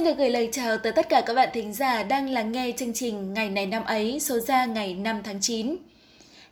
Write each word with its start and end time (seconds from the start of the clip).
Xin 0.00 0.06
được 0.06 0.18
gửi 0.18 0.30
lời 0.30 0.48
chào 0.52 0.78
tới 0.78 0.92
tất 0.92 1.08
cả 1.08 1.22
các 1.26 1.34
bạn 1.34 1.48
thính 1.52 1.72
giả 1.72 2.02
đang 2.02 2.30
lắng 2.30 2.52
nghe 2.52 2.72
chương 2.76 2.92
trình 2.92 3.34
Ngày 3.34 3.48
này 3.48 3.66
năm 3.66 3.84
ấy 3.84 4.20
số 4.20 4.38
ra 4.38 4.64
ngày 4.64 4.94
5 4.94 5.20
tháng 5.24 5.40
9. 5.40 5.76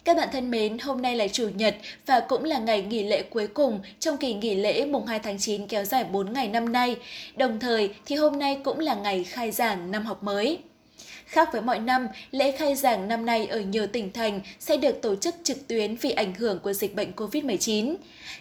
Các 0.04 0.16
bạn 0.16 0.29
thân 0.32 0.50
mến, 0.50 0.79
hôm 0.79 1.02
nay 1.02 1.16
là 1.16 1.29
Chủ 1.29 1.48
nhật 1.54 1.76
và 2.06 2.21
cũng 2.21 2.45
là 2.45 2.58
ngày 2.58 2.82
nghỉ 2.82 3.03
lễ 3.03 3.22
cuối 3.22 3.46
cùng 3.46 3.80
trong 3.98 4.16
kỳ 4.16 4.34
nghỉ 4.34 4.55
lễ 4.55 4.84
mùng 4.87 5.06
2 5.06 5.19
tháng 5.19 5.38
9 5.38 5.66
kéo 5.66 5.84
dài 5.84 6.05
4 6.05 6.32
ngày 6.32 6.48
năm 6.48 6.73
nay. 6.73 6.96
Đồng 7.37 7.61
thời 7.61 7.91
thì 8.06 8.16
hôm 8.16 8.38
nay 8.38 8.61
cũng 8.64 8.79
là 8.79 8.95
ngày 8.95 9.24
khai 9.24 9.51
giảng 9.51 9.91
năm 9.91 10.05
học 10.05 10.23
mới. 10.23 10.59
Khác 11.29 11.52
với 11.52 11.62
mọi 11.62 11.79
năm, 11.79 12.08
lễ 12.30 12.52
khai 12.52 12.74
giảng 12.74 13.08
năm 13.08 13.26
nay 13.26 13.46
ở 13.46 13.60
nhiều 13.60 13.86
tỉnh 13.86 14.12
thành 14.12 14.40
sẽ 14.60 14.77
được 14.77 15.02
tổ 15.02 15.16
chức 15.16 15.34
trực 15.42 15.68
tuyến 15.68 15.96
vì 15.96 16.10
ảnh 16.10 16.34
hưởng 16.34 16.58
của 16.58 16.72
dịch 16.72 16.95
bệnh 16.95 17.12
COVID-19. 17.16 17.95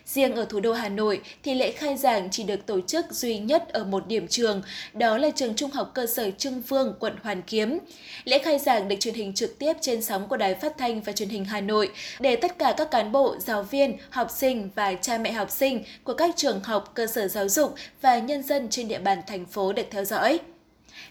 Riêng 0.06 0.36
ở 0.36 0.46
thủ 0.46 0.60
đô 0.60 0.74
Hà 0.74 0.90
Nội 0.90 1.22
thì 1.44 1.54
lễ 1.54 1.72
khai 1.72 1.98
giảng 1.98 2.28
chỉ 2.32 2.44
được 2.44 2.66
tổ 2.66 2.82
chức 2.82 3.06
duy 3.12 3.38
nhất 3.38 3.70
ở 3.70 3.84
một 3.84 4.08
điểm 4.08 4.28
trường, 4.28 4.62
đó 4.94 5.18
là 5.18 5.30
trường 5.30 5.56
Trung 5.56 5.72
học 5.72 5.92
cơ 5.94 6.06
sở 6.06 6.32
Trưng 6.32 6.62
Vương, 6.62 6.94
quận 7.00 7.16
Hoàn 7.24 7.42
Kiếm. 7.42 7.80
Lễ 8.24 8.40
khai 8.40 8.60
giảng 8.60 8.88
được 8.88 8.96
truyền 9.00 9.14
hình 9.14 9.34
trực 9.34 9.60
tiếp 9.60 9.74
trên 9.82 10.02
sóng 10.02 10.28
của 10.28 10.38
Đài 10.38 10.56
Phát 10.56 10.78
thanh 10.78 11.02
và 11.02 11.12
Truyền 11.12 11.30
hình 11.30 11.46
Hà 11.46 11.62
Nội 11.62 11.92
để 12.20 12.36
tất 12.36 12.60
cả 12.60 12.74
các 12.78 12.92
cán 12.92 13.12
bộ, 13.12 13.36
giáo 13.40 13.64
viên, 13.64 13.98
học 14.10 14.32
sinh 14.32 14.70
và 14.76 14.94
cha 14.94 15.18
mẹ 15.18 15.32
học 15.32 15.52
sinh 15.52 15.84
của 16.04 16.14
các 16.14 16.36
trường 16.36 16.64
học, 16.64 16.92
cơ 16.94 17.08
sở 17.08 17.28
giáo 17.28 17.50
dục 17.50 17.76
và 18.02 18.20
nhân 18.20 18.44
dân 18.44 18.68
trên 18.70 18.88
địa 18.88 19.00
bàn 19.00 19.22
thành 19.28 19.46
phố 19.46 19.74
được 19.74 19.86
theo 19.92 20.06
dõi. 20.06 20.40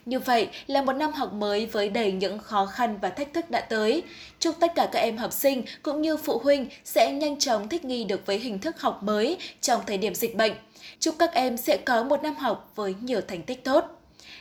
Như 0.06 0.18
vậy 0.18 0.48
là 0.66 0.82
một 0.82 0.92
năm 0.92 1.12
học 1.12 1.32
mới 1.32 1.66
với 1.66 1.88
đầy 1.88 2.12
những 2.12 2.38
khó 2.38 2.66
khăn 2.66 2.98
và 3.00 3.10
thách 3.10 3.32
thức 3.32 3.50
đã 3.50 3.60
tới. 3.60 4.02
Chúc 4.38 4.56
tất 4.60 4.72
cả 4.74 4.88
các 4.92 4.98
em 4.98 5.16
học 5.16 5.32
sinh 5.32 5.62
cũng 5.82 6.02
như 6.02 6.16
phụ 6.16 6.38
huynh 6.38 6.66
sẽ 6.84 7.12
nhanh 7.12 7.38
chóng 7.38 7.68
thích 7.68 7.84
nghi 7.84 8.04
được 8.04 8.26
với 8.26 8.38
hình 8.38 8.58
thức 8.58 8.80
học 8.80 9.02
mới 9.02 9.38
trong 9.60 9.80
thời 9.86 9.98
điểm 9.98 10.14
dịch 10.14 10.36
bệnh. 10.36 10.52
Chúc 11.00 11.14
các 11.18 11.32
em 11.32 11.56
sẽ 11.56 11.76
có 11.76 12.02
một 12.02 12.22
năm 12.22 12.34
học 12.36 12.72
với 12.74 12.94
nhiều 13.00 13.20
thành 13.28 13.42
tích 13.42 13.64
tốt. 13.64 13.84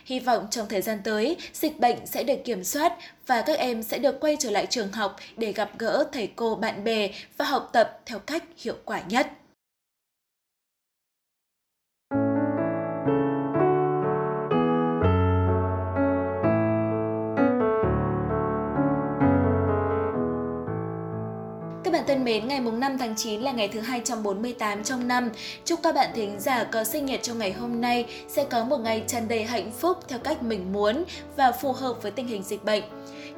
Hy 0.04 0.20
vọng 0.20 0.46
trong 0.50 0.68
thời 0.68 0.82
gian 0.82 0.98
tới, 1.04 1.36
dịch 1.52 1.80
bệnh 1.80 2.06
sẽ 2.06 2.22
được 2.22 2.44
kiểm 2.44 2.64
soát 2.64 2.92
và 3.26 3.42
các 3.42 3.58
em 3.58 3.82
sẽ 3.82 3.98
được 3.98 4.20
quay 4.20 4.36
trở 4.40 4.50
lại 4.50 4.66
trường 4.70 4.92
học 4.92 5.16
để 5.36 5.52
gặp 5.52 5.70
gỡ 5.78 6.04
thầy 6.12 6.30
cô 6.36 6.54
bạn 6.54 6.84
bè 6.84 7.08
và 7.36 7.44
học 7.44 7.70
tập 7.72 8.00
theo 8.06 8.18
cách 8.18 8.44
hiệu 8.56 8.74
quả 8.84 9.02
nhất. 9.08 9.30
Thân 22.16 22.24
mến, 22.24 22.48
ngày 22.48 22.60
mùng 22.60 22.80
5 22.80 22.98
tháng 22.98 23.14
9 23.16 23.40
là 23.40 23.52
ngày 23.52 23.68
thứ 23.68 23.80
248 23.80 24.84
trong 24.84 25.08
năm. 25.08 25.30
Chúc 25.64 25.80
các 25.82 25.94
bạn 25.94 26.10
thính 26.14 26.40
giả 26.40 26.64
có 26.64 26.84
sinh 26.84 27.06
nhật 27.06 27.20
trong 27.22 27.38
ngày 27.38 27.52
hôm 27.52 27.80
nay 27.80 28.06
sẽ 28.28 28.44
có 28.44 28.64
một 28.64 28.80
ngày 28.80 29.02
tràn 29.06 29.28
đầy 29.28 29.44
hạnh 29.44 29.70
phúc 29.78 29.98
theo 30.08 30.18
cách 30.18 30.42
mình 30.42 30.72
muốn 30.72 31.04
và 31.36 31.52
phù 31.52 31.72
hợp 31.72 32.02
với 32.02 32.10
tình 32.10 32.26
hình 32.26 32.42
dịch 32.42 32.64
bệnh. 32.64 32.82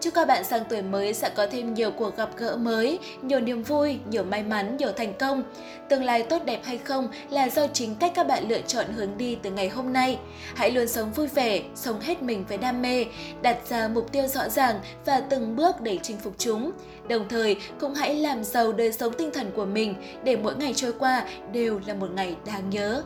Chúc 0.00 0.14
các 0.14 0.28
bạn 0.28 0.44
sang 0.44 0.64
tuổi 0.68 0.82
mới 0.82 1.14
sẽ 1.14 1.30
có 1.30 1.46
thêm 1.50 1.74
nhiều 1.74 1.90
cuộc 1.90 2.16
gặp 2.16 2.28
gỡ 2.36 2.56
mới, 2.56 2.98
nhiều 3.22 3.40
niềm 3.40 3.62
vui, 3.62 3.98
nhiều 4.10 4.24
may 4.24 4.42
mắn, 4.42 4.76
nhiều 4.76 4.92
thành 4.92 5.12
công. 5.18 5.42
Tương 5.88 6.04
lai 6.04 6.22
tốt 6.22 6.42
đẹp 6.44 6.60
hay 6.64 6.78
không 6.78 7.08
là 7.30 7.48
do 7.48 7.66
chính 7.66 7.94
cách 7.94 8.12
các 8.14 8.26
bạn 8.26 8.48
lựa 8.48 8.60
chọn 8.60 8.86
hướng 8.92 9.18
đi 9.18 9.38
từ 9.42 9.50
ngày 9.50 9.68
hôm 9.68 9.92
nay. 9.92 10.18
Hãy 10.54 10.70
luôn 10.70 10.88
sống 10.88 11.12
vui 11.12 11.26
vẻ, 11.26 11.62
sống 11.74 12.00
hết 12.00 12.22
mình 12.22 12.44
với 12.48 12.58
đam 12.58 12.82
mê, 12.82 13.06
đặt 13.42 13.58
ra 13.68 13.88
mục 13.88 14.12
tiêu 14.12 14.26
rõ 14.26 14.48
ràng 14.48 14.80
và 15.04 15.20
từng 15.20 15.56
bước 15.56 15.80
để 15.80 15.98
chinh 16.02 16.16
phục 16.18 16.34
chúng. 16.38 16.70
Đồng 17.08 17.28
thời, 17.28 17.56
cũng 17.80 17.94
hãy 17.94 18.14
làm 18.14 18.44
giàu 18.44 18.67
đời 18.72 18.92
sống 18.92 19.12
tinh 19.18 19.30
thần 19.34 19.50
của 19.56 19.64
mình 19.64 19.94
để 20.24 20.36
mỗi 20.36 20.56
ngày 20.56 20.72
trôi 20.74 20.92
qua 20.98 21.24
đều 21.52 21.80
là 21.86 21.94
một 21.94 22.10
ngày 22.10 22.36
đáng 22.46 22.70
nhớ. 22.70 23.02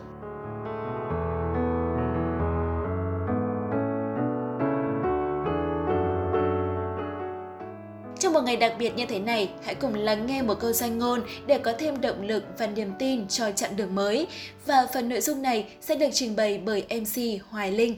Trong 8.19 8.33
một 8.33 8.41
ngày 8.43 8.55
đặc 8.55 8.73
biệt 8.79 8.95
như 8.95 9.05
thế 9.05 9.19
này, 9.19 9.49
hãy 9.63 9.75
cùng 9.75 9.93
lắng 9.93 10.25
nghe 10.25 10.41
một 10.41 10.59
câu 10.59 10.71
danh 10.71 10.99
ngôn 10.99 11.21
để 11.45 11.57
có 11.57 11.73
thêm 11.79 12.01
động 12.01 12.21
lực 12.21 12.43
và 12.57 12.67
niềm 12.67 12.91
tin 12.99 13.27
cho 13.27 13.51
chặng 13.51 13.75
đường 13.75 13.95
mới. 13.95 14.27
Và 14.65 14.87
phần 14.93 15.09
nội 15.09 15.21
dung 15.21 15.41
này 15.41 15.65
sẽ 15.81 15.95
được 15.95 16.09
trình 16.13 16.35
bày 16.35 16.61
bởi 16.65 16.85
MC 16.89 17.45
Hoài 17.49 17.71
Linh. 17.71 17.95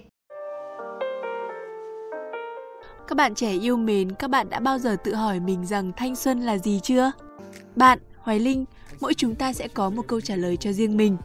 Các 3.08 3.16
bạn 3.16 3.36
trẻ 3.36 3.52
yêu 3.52 3.78
mến, 3.78 4.12
các 4.12 4.28
bạn 4.28 4.50
đã 4.50 4.60
bao 4.60 4.80
giờ 4.80 4.96
tự 5.04 5.16
hỏi 5.16 5.40
mình 5.40 5.66
rằng 5.66 5.92
thanh 5.98 6.16
xuân 6.16 6.42
là 6.42 6.58
gì 6.58 6.80
chưa? 6.84 7.12
Bạn, 7.76 8.00
Hoài 8.18 8.40
Linh, 8.40 8.66
mỗi 9.00 9.14
chúng 9.14 9.36
ta 9.36 9.54
sẽ 9.54 9.68
có 9.68 9.90
một 9.90 10.08
câu 10.08 10.22
trả 10.22 10.36
lời 10.36 10.58
cho 10.58 10.72
riêng 10.72 10.98
mình. 10.98 11.18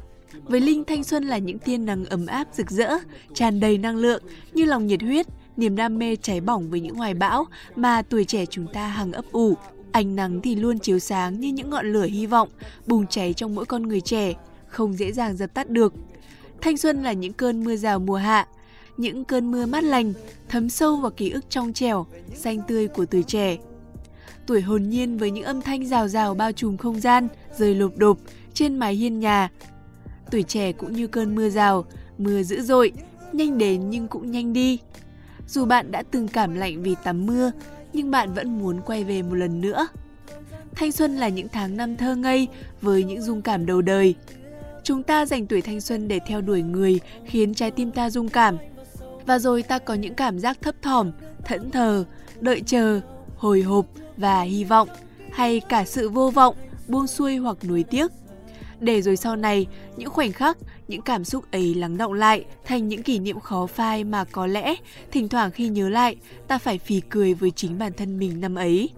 Với 0.42 0.60
Linh, 0.60 0.84
thanh 0.84 1.04
xuân 1.04 1.24
là 1.24 1.38
những 1.38 1.58
tia 1.58 1.78
nắng 1.78 2.04
ấm 2.04 2.26
áp 2.26 2.48
rực 2.52 2.70
rỡ, 2.70 2.90
tràn 3.34 3.60
đầy 3.60 3.78
năng 3.78 3.96
lượng, 3.96 4.22
như 4.52 4.64
lòng 4.64 4.86
nhiệt 4.86 5.02
huyết, 5.02 5.26
niềm 5.56 5.76
đam 5.76 5.98
mê 5.98 6.16
cháy 6.16 6.40
bỏng 6.40 6.70
với 6.70 6.80
những 6.80 6.94
hoài 6.94 7.14
bão 7.14 7.46
mà 7.76 8.02
tuổi 8.02 8.24
trẻ 8.24 8.46
chúng 8.46 8.66
ta 8.72 8.88
hằng 8.88 9.12
ấp 9.12 9.24
ủ. 9.32 9.54
Ánh 9.92 10.16
nắng 10.16 10.40
thì 10.40 10.54
luôn 10.54 10.78
chiếu 10.78 10.98
sáng 10.98 11.40
như 11.40 11.48
những 11.48 11.70
ngọn 11.70 11.92
lửa 11.92 12.04
hy 12.06 12.26
vọng, 12.26 12.48
bùng 12.86 13.06
cháy 13.06 13.32
trong 13.32 13.54
mỗi 13.54 13.64
con 13.64 13.82
người 13.82 14.00
trẻ, 14.00 14.34
không 14.68 14.92
dễ 14.92 15.12
dàng 15.12 15.36
dập 15.36 15.54
tắt 15.54 15.70
được. 15.70 15.94
Thanh 16.60 16.76
xuân 16.76 17.02
là 17.02 17.12
những 17.12 17.32
cơn 17.32 17.64
mưa 17.64 17.76
rào 17.76 17.98
mùa 17.98 18.16
hạ, 18.16 18.46
những 18.96 19.24
cơn 19.24 19.50
mưa 19.50 19.66
mát 19.66 19.84
lành, 19.84 20.12
thấm 20.48 20.68
sâu 20.68 20.96
vào 20.96 21.10
ký 21.10 21.30
ức 21.30 21.44
trong 21.50 21.72
trẻo, 21.72 22.06
xanh 22.34 22.60
tươi 22.68 22.88
của 22.88 23.06
tuổi 23.06 23.22
trẻ. 23.22 23.56
Tuổi 24.50 24.60
hồn 24.60 24.88
nhiên 24.88 25.16
với 25.16 25.30
những 25.30 25.44
âm 25.44 25.62
thanh 25.62 25.86
rào 25.86 26.08
rào 26.08 26.34
bao 26.34 26.52
trùm 26.52 26.76
không 26.76 27.00
gian, 27.00 27.28
rơi 27.56 27.74
lộp 27.74 27.96
độp 27.96 28.18
trên 28.54 28.78
mái 28.78 28.94
hiên 28.94 29.20
nhà. 29.20 29.48
Tuổi 30.30 30.42
trẻ 30.42 30.72
cũng 30.72 30.92
như 30.92 31.06
cơn 31.06 31.34
mưa 31.34 31.48
rào, 31.48 31.84
mưa 32.18 32.42
dữ 32.42 32.62
dội, 32.62 32.92
nhanh 33.32 33.58
đến 33.58 33.90
nhưng 33.90 34.08
cũng 34.08 34.30
nhanh 34.30 34.52
đi. 34.52 34.78
Dù 35.48 35.64
bạn 35.64 35.90
đã 35.92 36.02
từng 36.10 36.28
cảm 36.28 36.54
lạnh 36.54 36.82
vì 36.82 36.94
tắm 37.04 37.26
mưa, 37.26 37.52
nhưng 37.92 38.10
bạn 38.10 38.32
vẫn 38.34 38.58
muốn 38.58 38.80
quay 38.86 39.04
về 39.04 39.22
một 39.22 39.34
lần 39.34 39.60
nữa. 39.60 39.88
Thanh 40.74 40.92
xuân 40.92 41.16
là 41.16 41.28
những 41.28 41.48
tháng 41.48 41.76
năm 41.76 41.96
thơ 41.96 42.16
ngây 42.16 42.48
với 42.80 43.04
những 43.04 43.22
dung 43.22 43.42
cảm 43.42 43.66
đầu 43.66 43.82
đời. 43.82 44.14
Chúng 44.82 45.02
ta 45.02 45.26
dành 45.26 45.46
tuổi 45.46 45.62
thanh 45.62 45.80
xuân 45.80 46.08
để 46.08 46.20
theo 46.26 46.40
đuổi 46.40 46.62
người 46.62 47.00
khiến 47.24 47.54
trái 47.54 47.70
tim 47.70 47.90
ta 47.90 48.10
rung 48.10 48.28
cảm. 48.28 48.56
Và 49.26 49.38
rồi 49.38 49.62
ta 49.62 49.78
có 49.78 49.94
những 49.94 50.14
cảm 50.14 50.38
giác 50.38 50.58
thấp 50.62 50.74
thỏm, 50.82 51.10
thẫn 51.44 51.70
thờ, 51.70 52.04
đợi 52.40 52.62
chờ, 52.66 53.00
hồi 53.40 53.62
hộp 53.62 53.86
và 54.16 54.42
hy 54.42 54.64
vọng 54.64 54.88
hay 55.32 55.60
cả 55.60 55.84
sự 55.84 56.08
vô 56.08 56.30
vọng, 56.30 56.56
buông 56.88 57.06
xuôi 57.06 57.36
hoặc 57.36 57.56
nuối 57.64 57.82
tiếc. 57.82 58.10
Để 58.80 59.02
rồi 59.02 59.16
sau 59.16 59.36
này, 59.36 59.66
những 59.96 60.10
khoảnh 60.10 60.32
khắc, 60.32 60.58
những 60.88 61.02
cảm 61.02 61.24
xúc 61.24 61.44
ấy 61.52 61.74
lắng 61.74 61.96
động 61.96 62.12
lại 62.12 62.44
thành 62.64 62.88
những 62.88 63.02
kỷ 63.02 63.18
niệm 63.18 63.40
khó 63.40 63.66
phai 63.66 64.04
mà 64.04 64.24
có 64.24 64.46
lẽ 64.46 64.74
thỉnh 65.12 65.28
thoảng 65.28 65.50
khi 65.50 65.68
nhớ 65.68 65.88
lại, 65.88 66.16
ta 66.48 66.58
phải 66.58 66.78
phì 66.78 67.00
cười 67.00 67.34
với 67.34 67.50
chính 67.50 67.78
bản 67.78 67.92
thân 67.92 68.18
mình 68.18 68.40
năm 68.40 68.54
ấy. 68.54 68.90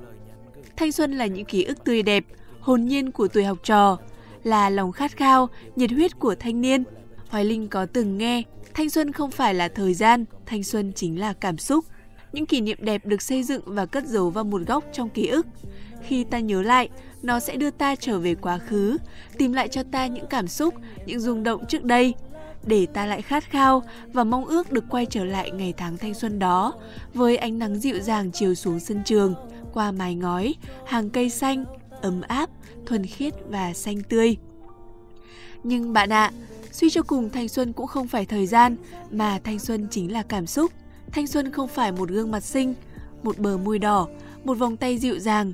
Thanh 0.76 0.92
xuân 0.92 1.12
là 1.12 1.26
những 1.26 1.44
ký 1.44 1.64
ức 1.64 1.84
tươi 1.84 2.02
đẹp, 2.02 2.24
hồn 2.60 2.84
nhiên 2.84 3.10
của 3.10 3.28
tuổi 3.28 3.44
học 3.44 3.58
trò, 3.64 3.98
là 4.44 4.70
lòng 4.70 4.92
khát 4.92 5.16
khao, 5.16 5.48
nhiệt 5.76 5.90
huyết 5.90 6.18
của 6.18 6.34
thanh 6.34 6.60
niên. 6.60 6.84
Hoài 7.28 7.44
Linh 7.44 7.68
có 7.68 7.86
từng 7.86 8.18
nghe, 8.18 8.42
thanh 8.74 8.90
xuân 8.90 9.12
không 9.12 9.30
phải 9.30 9.54
là 9.54 9.68
thời 9.68 9.94
gian, 9.94 10.24
thanh 10.46 10.62
xuân 10.62 10.92
chính 10.94 11.20
là 11.20 11.32
cảm 11.32 11.58
xúc. 11.58 11.84
Những 12.32 12.46
kỷ 12.46 12.60
niệm 12.60 12.78
đẹp 12.80 13.06
được 13.06 13.22
xây 13.22 13.42
dựng 13.42 13.62
và 13.64 13.86
cất 13.86 14.06
giấu 14.06 14.30
vào 14.30 14.44
một 14.44 14.62
góc 14.66 14.84
trong 14.92 15.08
ký 15.08 15.26
ức. 15.26 15.46
Khi 16.02 16.24
ta 16.24 16.38
nhớ 16.38 16.62
lại, 16.62 16.88
nó 17.22 17.40
sẽ 17.40 17.56
đưa 17.56 17.70
ta 17.70 17.94
trở 17.94 18.18
về 18.18 18.34
quá 18.34 18.58
khứ, 18.58 18.96
tìm 19.38 19.52
lại 19.52 19.68
cho 19.68 19.82
ta 19.82 20.06
những 20.06 20.26
cảm 20.26 20.48
xúc, 20.48 20.74
những 21.06 21.20
rung 21.20 21.42
động 21.42 21.64
trước 21.68 21.84
đây, 21.84 22.14
để 22.66 22.86
ta 22.86 23.06
lại 23.06 23.22
khát 23.22 23.50
khao 23.50 23.82
và 24.12 24.24
mong 24.24 24.44
ước 24.44 24.72
được 24.72 24.84
quay 24.90 25.06
trở 25.06 25.24
lại 25.24 25.50
ngày 25.50 25.74
tháng 25.76 25.96
thanh 25.96 26.14
xuân 26.14 26.38
đó 26.38 26.74
với 27.14 27.36
ánh 27.36 27.58
nắng 27.58 27.78
dịu 27.78 28.00
dàng 28.00 28.32
chiều 28.32 28.54
xuống 28.54 28.80
sân 28.80 29.02
trường, 29.04 29.34
qua 29.72 29.92
mái 29.92 30.14
ngói, 30.14 30.54
hàng 30.86 31.10
cây 31.10 31.30
xanh, 31.30 31.64
ấm 32.02 32.20
áp, 32.20 32.50
thuần 32.86 33.06
khiết 33.06 33.34
và 33.48 33.74
xanh 33.74 34.02
tươi. 34.02 34.36
Nhưng 35.62 35.92
bạn 35.92 36.12
ạ, 36.12 36.32
suy 36.72 36.90
cho 36.90 37.02
cùng 37.02 37.30
thanh 37.30 37.48
xuân 37.48 37.72
cũng 37.72 37.86
không 37.86 38.08
phải 38.08 38.26
thời 38.26 38.46
gian, 38.46 38.76
mà 39.10 39.40
thanh 39.44 39.58
xuân 39.58 39.86
chính 39.90 40.12
là 40.12 40.22
cảm 40.22 40.46
xúc. 40.46 40.72
Thanh 41.12 41.26
xuân 41.26 41.52
không 41.52 41.68
phải 41.68 41.92
một 41.92 42.08
gương 42.08 42.30
mặt 42.30 42.40
xinh, 42.40 42.74
một 43.22 43.38
bờ 43.38 43.56
môi 43.56 43.78
đỏ, 43.78 44.08
một 44.44 44.54
vòng 44.54 44.76
tay 44.76 44.98
dịu 44.98 45.18
dàng, 45.18 45.52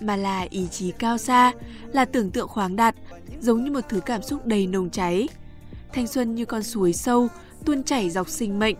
mà 0.00 0.16
là 0.16 0.46
ý 0.50 0.68
chí 0.70 0.92
cao 0.98 1.18
xa, 1.18 1.52
là 1.92 2.04
tưởng 2.04 2.30
tượng 2.30 2.48
khoáng 2.48 2.76
đạt, 2.76 2.94
giống 3.40 3.64
như 3.64 3.70
một 3.70 3.80
thứ 3.88 4.00
cảm 4.00 4.22
xúc 4.22 4.46
đầy 4.46 4.66
nồng 4.66 4.90
cháy. 4.90 5.28
Thanh 5.92 6.06
xuân 6.06 6.34
như 6.34 6.44
con 6.44 6.62
suối 6.62 6.92
sâu, 6.92 7.28
tuôn 7.64 7.82
chảy 7.82 8.10
dọc 8.10 8.28
sinh 8.28 8.58
mệnh. 8.58 8.76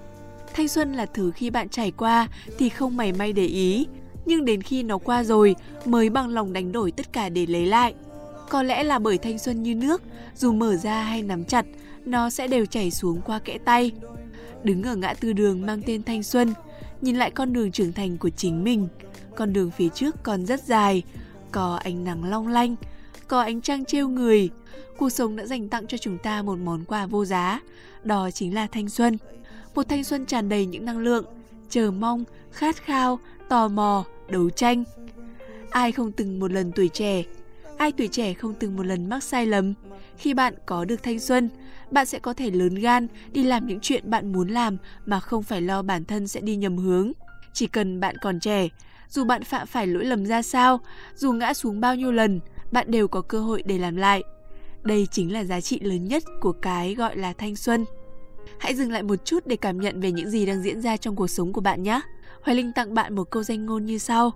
Thanh 0.55 0.69
xuân 0.69 0.93
là 0.93 1.06
thứ 1.06 1.31
khi 1.31 1.50
bạn 1.50 1.69
trải 1.69 1.90
qua 1.90 2.28
thì 2.58 2.69
không 2.69 2.96
mảy 2.96 3.12
may 3.12 3.32
để 3.32 3.46
ý, 3.46 3.87
nhưng 4.25 4.44
đến 4.44 4.62
khi 4.62 4.82
nó 4.82 4.99
qua 4.99 5.25
rồi 5.25 5.56
mới 5.84 6.11
bằng 6.11 6.28
lòng 6.28 6.52
đánh 6.52 6.73
đổi 6.73 6.90
tất 6.90 7.12
cả 7.12 7.28
để 7.28 7.46
lấy 7.46 7.66
lại. 7.66 7.94
Có 8.49 8.62
lẽ 8.62 8.84
là 8.84 8.99
bởi 8.99 9.19
thanh 9.19 9.38
xuân 9.38 9.62
như 9.62 9.75
nước, 9.75 10.02
dù 10.37 10.52
mở 10.52 10.76
ra 10.76 11.02
hay 11.02 11.23
nắm 11.23 11.44
chặt, 11.44 11.66
nó 12.05 12.31
sẽ 12.31 12.49
đều 12.49 12.66
chảy 12.66 12.90
xuống 12.90 13.20
qua 13.26 13.38
kẽ 13.38 13.58
tay. 13.64 13.93
Đứng 14.65 14.83
ở 14.83 14.97
ngã 14.97 15.15
tư 15.15 15.33
đường 15.33 15.67
mang 15.67 15.83
tên 15.87 16.03
thanh 16.03 16.23
xuân, 16.23 16.55
nhìn 17.01 17.17
lại 17.17 17.31
con 17.31 17.53
đường 17.53 17.73
trưởng 17.73 17.93
thành 17.93 18.19
của 18.19 18.31
chính 18.31 18.65
mình, 18.65 18.89
con 19.37 19.53
đường 19.53 19.71
phía 19.71 19.89
trước 19.89 20.17
còn 20.23 20.47
rất 20.47 20.65
dài, 20.65 21.03
có 21.53 21.81
ánh 21.85 22.05
nắng 22.05 22.31
long 22.31 22.49
lanh, 22.49 22.77
có 23.29 23.41
ánh 23.41 23.61
trăng 23.61 23.85
trêu 23.85 24.09
người. 24.09 24.51
Cuộc 24.97 25.11
sống 25.11 25.37
đã 25.37 25.47
dành 25.47 25.69
tặng 25.69 25.87
cho 25.87 25.99
chúng 25.99 26.19
ta 26.19 26.43
một 26.43 26.59
món 26.59 26.85
quà 26.85 27.07
vô 27.07 27.25
giá, 27.25 27.61
đó 28.05 28.31
chính 28.31 28.55
là 28.55 28.67
thanh 28.67 28.89
xuân. 28.89 29.19
một 29.75 29.89
thanh 29.89 30.05
xuân 30.05 30.27
tràn 30.27 30.49
đầy 30.49 30.67
những 30.67 30.85
năng 30.85 30.99
lượng, 30.99 31.25
chờ 31.69 31.91
mong, 31.91 32.25
khát 32.53 32.77
khao, 32.77 33.19
tò 33.49 33.69
mò, 33.69 34.05
đấu 34.29 34.51
tranh. 34.51 34.85
Ai 35.71 35.93
không 35.93 36.12
từng 36.12 36.41
một 36.41 36.53
lần 36.53 36.73
tuổi 36.73 36.89
trẻ, 36.89 37.23
ai 37.81 37.93
tuổi 37.93 38.09
trẻ 38.09 38.35
không 38.35 38.55
từng 38.55 38.77
một 38.77 38.87
lần 38.87 39.09
mắc 39.09 39.23
sai 39.23 39.47
lầm. 39.47 39.75
Khi 40.17 40.35
bạn 40.35 40.55
có 40.67 40.85
được 40.85 41.03
thanh 41.03 41.21
xuân, 41.21 41.49
bạn 41.91 42.06
sẽ 42.06 42.19
có 42.19 42.35
thể 42.35 42.50
lớn 42.50 42.75
gan 42.75 43.06
đi 43.32 43.43
làm 43.43 43.67
những 43.67 43.79
chuyện 43.82 44.11
bạn 44.11 44.32
muốn 44.32 44.49
làm 44.49 44.77
mà 45.06 45.21
không 45.21 45.43
phải 45.43 45.61
lo 45.61 45.82
bản 45.82 46.05
thân 46.05 46.29
sẽ 46.29 46.41
đi 46.41 46.56
nhầm 46.56 46.77
hướng. 46.77 47.12
Chỉ 47.53 47.67
cần 47.67 48.00
bạn 48.00 48.17
còn 48.19 48.41
trẻ, 48.41 48.69
dù 49.09 49.25
bạn 49.25 49.44
phạm 49.44 49.67
phải 49.67 49.87
lỗi 49.87 50.05
lầm 50.05 50.27
ra 50.27 50.43
sao, 50.43 50.81
dù 51.15 51.32
ngã 51.32 51.55
xuống 51.55 51.81
bao 51.81 51.94
nhiêu 51.94 52.12
lần, 52.12 52.41
bạn 52.73 52.91
đều 52.91 53.09
có 53.09 53.21
cơ 53.21 53.41
hội 53.41 53.62
để 53.67 53.79
làm 53.79 53.97
lại. 53.97 54.23
Đây 54.83 55.06
chính 55.11 55.33
là 55.33 55.44
giá 55.44 55.61
trị 55.61 55.81
lớn 55.81 56.05
nhất 56.05 56.23
của 56.41 56.53
cái 56.53 56.94
gọi 56.94 57.17
là 57.17 57.33
thanh 57.33 57.56
xuân. 57.56 57.85
Hãy 58.59 58.75
dừng 58.75 58.93
lại 58.93 59.03
một 59.03 59.25
chút 59.25 59.47
để 59.47 59.56
cảm 59.56 59.81
nhận 59.81 60.00
về 60.00 60.12
những 60.12 60.31
gì 60.31 60.47
đang 60.47 60.62
diễn 60.62 60.81
ra 60.81 60.97
trong 60.97 61.17
cuộc 61.17 61.29
sống 61.29 61.53
của 61.53 61.61
bạn 61.61 61.83
nhé. 61.83 62.00
Hoài 62.43 62.56
Linh 62.56 62.73
tặng 62.73 62.94
bạn 62.94 63.15
một 63.15 63.31
câu 63.31 63.43
danh 63.43 63.67
ngôn 63.67 63.85
như 63.85 63.99
sau. 63.99 64.33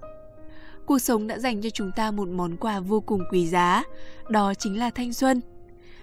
Cuộc 0.86 0.98
sống 0.98 1.26
đã 1.26 1.38
dành 1.38 1.60
cho 1.62 1.70
chúng 1.70 1.90
ta 1.96 2.10
một 2.10 2.28
món 2.28 2.56
quà 2.56 2.80
vô 2.80 3.00
cùng 3.00 3.20
quý 3.30 3.46
giá, 3.46 3.82
đó 4.28 4.54
chính 4.54 4.78
là 4.78 4.90
thanh 4.90 5.12
xuân. 5.12 5.40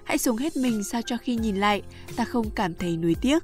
Hãy 0.04 0.18
sống 0.18 0.38
hết 0.38 0.58
mình 0.58 0.84
sao 0.84 1.02
cho 1.06 1.18
khi 1.18 1.36
nhìn 1.36 1.56
lại, 1.56 1.82
ta 2.16 2.26
không 2.26 2.50
cảm 2.56 2.74
thấy 2.74 2.98
nuối 2.98 3.16
tiếc. 3.22 3.44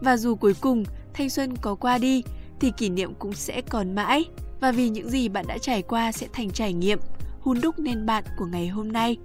Và 0.00 0.16
dù 0.16 0.34
cuối 0.34 0.54
cùng 0.60 0.84
thanh 1.14 1.30
xuân 1.30 1.56
có 1.56 1.74
qua 1.74 1.98
đi, 1.98 2.22
thì 2.60 2.72
kỷ 2.76 2.88
niệm 2.88 3.14
cũng 3.14 3.32
sẽ 3.32 3.60
còn 3.60 3.94
mãi. 3.94 4.24
Và 4.60 4.72
vì 4.72 4.88
những 4.88 5.10
gì 5.10 5.28
bạn 5.28 5.46
đã 5.48 5.58
trải 5.58 5.82
qua 5.82 6.12
sẽ 6.12 6.26
thành 6.32 6.50
trải 6.50 6.72
nghiệm, 6.72 6.98
hun 7.40 7.60
đúc 7.60 7.78
nên 7.78 8.06
bạn 8.06 8.24
của 8.38 8.46
ngày 8.46 8.68
hôm 8.68 8.92
nay. 8.92 9.16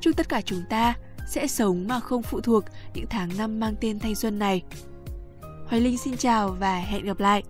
Chúc 0.00 0.16
tất 0.16 0.28
cả 0.28 0.40
chúng 0.40 0.62
ta 0.70 0.94
sẽ 1.28 1.46
sống 1.46 1.88
mà 1.88 2.00
không 2.00 2.22
phụ 2.22 2.40
thuộc 2.40 2.64
những 2.94 3.06
tháng 3.10 3.30
năm 3.38 3.60
mang 3.60 3.74
tên 3.80 3.98
thanh 3.98 4.14
xuân 4.14 4.38
này. 4.38 4.62
Hoài 5.66 5.80
Linh 5.80 5.98
xin 5.98 6.16
chào 6.16 6.56
và 6.60 6.76
hẹn 6.76 7.04
gặp 7.04 7.20
lại. 7.20 7.42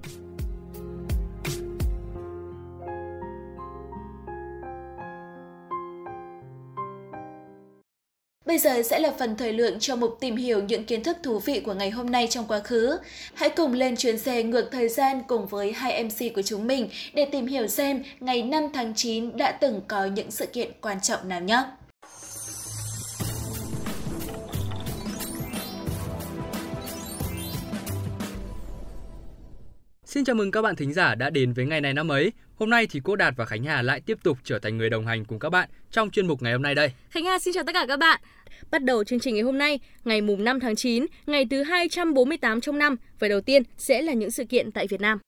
Bây 8.51 8.59
giờ 8.59 8.83
sẽ 8.83 8.99
là 8.99 9.13
phần 9.19 9.37
thời 9.37 9.53
lượng 9.53 9.79
cho 9.81 9.97
mục 9.97 10.17
tìm 10.21 10.37
hiểu 10.37 10.63
những 10.63 10.85
kiến 10.85 11.03
thức 11.03 11.17
thú 11.23 11.39
vị 11.39 11.61
của 11.61 11.75
ngày 11.75 11.91
hôm 11.91 12.11
nay 12.11 12.27
trong 12.31 12.45
quá 12.49 12.61
khứ. 12.61 12.99
Hãy 13.35 13.51
cùng 13.51 13.73
lên 13.73 13.97
chuyến 13.97 14.19
xe 14.19 14.43
ngược 14.43 14.69
thời 14.73 14.89
gian 14.89 15.23
cùng 15.29 15.47
với 15.47 15.73
hai 15.73 16.05
MC 16.05 16.35
của 16.35 16.43
chúng 16.43 16.67
mình 16.67 16.89
để 17.15 17.29
tìm 17.33 17.47
hiểu 17.47 17.67
xem 17.67 18.03
ngày 18.21 18.43
5 18.43 18.63
tháng 18.75 18.95
9 18.95 19.37
đã 19.37 19.53
từng 19.53 19.81
có 19.89 20.05
những 20.05 20.31
sự 20.31 20.47
kiện 20.47 20.71
quan 20.81 21.01
trọng 21.01 21.29
nào 21.29 21.41
nhé. 21.41 21.65
Xin 30.05 30.25
chào 30.25 30.37
mừng 30.37 30.51
các 30.51 30.63
bạn 30.63 30.77
thính 30.77 30.93
giả 30.93 31.15
đã 31.15 31.31
đến 31.31 31.53
với 31.53 31.67
ngày 31.67 31.81
này 31.81 31.95
năm 31.95 32.09
ấy. 32.09 32.33
Hôm 32.61 32.71
nay 32.71 32.87
thì 32.91 33.01
cô 33.05 33.17
Đạt 33.17 33.35
và 33.37 33.45
Khánh 33.45 33.65
Hà 33.65 33.83
lại 33.83 34.01
tiếp 34.01 34.19
tục 34.23 34.39
trở 34.45 34.59
thành 34.59 34.79
người 34.79 34.91
đồng 34.91 35.07
hành 35.07 35.25
cùng 35.25 35.39
các 35.39 35.51
bạn 35.51 35.69
trong 35.91 36.11
chuyên 36.11 36.27
mục 36.27 36.43
ngày 36.43 36.53
hôm 36.53 36.63
nay 36.63 36.75
đây. 36.75 36.93
Khánh 37.11 37.25
Hà 37.25 37.39
xin 37.39 37.55
chào 37.55 37.65
tất 37.65 37.73
cả 37.73 37.85
các 37.89 37.99
bạn. 37.99 38.21
Bắt 38.71 38.85
đầu 38.85 39.05
chương 39.05 39.21
trình 39.21 39.35
ngày 39.35 39.43
hôm 39.43 39.59
nay, 39.59 39.81
ngày 40.05 40.21
mùng 40.21 40.45
5 40.45 40.61
tháng 40.61 40.77
9, 40.77 41.07
ngày 41.27 41.47
thứ 41.51 41.63
248 41.63 42.61
trong 42.61 42.79
năm, 42.79 42.97
và 43.19 43.29
đầu 43.29 43.41
tiên 43.41 43.63
sẽ 43.77 44.03
là 44.03 44.13
những 44.13 44.31
sự 44.31 44.45
kiện 44.45 44.73
tại 44.73 44.87
Việt 44.87 45.01
Nam. 45.01 45.19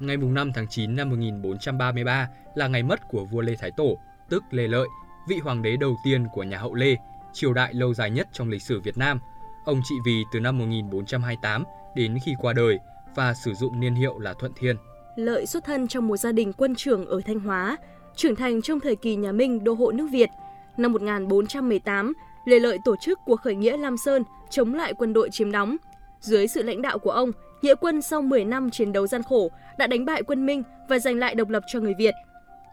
Ngày 0.00 0.16
mùng 0.16 0.34
5 0.34 0.52
tháng 0.54 0.66
9 0.70 0.96
năm 0.96 1.10
1433 1.10 2.28
là 2.54 2.68
ngày 2.68 2.82
mất 2.82 3.00
của 3.10 3.24
vua 3.24 3.40
Lê 3.40 3.54
Thái 3.60 3.70
Tổ, 3.76 3.98
tức 4.30 4.42
Lê 4.50 4.66
Lợi, 4.66 4.88
vị 5.28 5.36
hoàng 5.36 5.62
đế 5.62 5.76
đầu 5.76 5.96
tiên 6.04 6.26
của 6.32 6.42
nhà 6.42 6.58
Hậu 6.58 6.74
Lê, 6.74 6.96
triều 7.32 7.52
đại 7.52 7.74
lâu 7.74 7.94
dài 7.94 8.10
nhất 8.10 8.28
trong 8.32 8.48
lịch 8.48 8.62
sử 8.62 8.80
Việt 8.80 8.98
Nam. 8.98 9.18
Ông 9.64 9.80
trị 9.84 9.94
vì 10.04 10.24
từ 10.32 10.40
năm 10.40 10.58
1428 10.58 11.64
đến 11.94 12.18
khi 12.24 12.34
qua 12.40 12.52
đời 12.52 12.78
và 13.14 13.34
sử 13.34 13.54
dụng 13.54 13.80
niên 13.80 13.94
hiệu 13.94 14.18
là 14.18 14.34
Thuận 14.34 14.52
Thiên. 14.56 14.76
Lợi 15.16 15.46
xuất 15.46 15.64
thân 15.64 15.88
trong 15.88 16.08
một 16.08 16.16
gia 16.16 16.32
đình 16.32 16.52
quân 16.52 16.74
trưởng 16.74 17.06
ở 17.06 17.20
Thanh 17.26 17.40
Hóa, 17.40 17.76
trưởng 18.16 18.36
thành 18.36 18.62
trong 18.62 18.80
thời 18.80 18.96
kỳ 18.96 19.16
nhà 19.16 19.32
Minh 19.32 19.64
đô 19.64 19.72
hộ 19.72 19.92
nước 19.92 20.08
Việt. 20.12 20.28
Năm 20.76 20.92
1418, 20.92 22.12
Lê 22.44 22.58
Lợi 22.58 22.78
tổ 22.84 22.96
chức 22.96 23.18
cuộc 23.26 23.40
khởi 23.40 23.54
nghĩa 23.54 23.76
Lam 23.76 23.96
Sơn 23.96 24.22
chống 24.50 24.74
lại 24.74 24.94
quân 24.94 25.12
đội 25.12 25.30
chiếm 25.32 25.52
đóng. 25.52 25.76
Dưới 26.20 26.46
sự 26.46 26.62
lãnh 26.62 26.82
đạo 26.82 26.98
của 26.98 27.10
ông, 27.10 27.30
nghĩa 27.62 27.74
quân 27.74 28.02
sau 28.02 28.22
10 28.22 28.44
năm 28.44 28.70
chiến 28.70 28.92
đấu 28.92 29.06
gian 29.06 29.22
khổ 29.22 29.50
đã 29.78 29.86
đánh 29.86 30.04
bại 30.04 30.22
quân 30.22 30.46
Minh 30.46 30.62
và 30.88 30.98
giành 30.98 31.18
lại 31.18 31.34
độc 31.34 31.48
lập 31.48 31.62
cho 31.66 31.80
người 31.80 31.94
Việt. 31.98 32.14